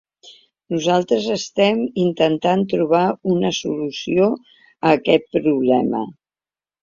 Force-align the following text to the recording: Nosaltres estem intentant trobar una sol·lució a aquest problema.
Nosaltres 0.75 1.25
estem 1.33 1.81
intentant 2.03 2.63
trobar 2.71 3.03
una 3.35 3.51
sol·lució 3.59 4.29
a 4.31 4.95
aquest 4.97 5.29
problema. 5.37 6.01